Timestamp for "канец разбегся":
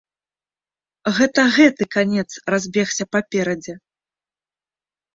1.97-3.03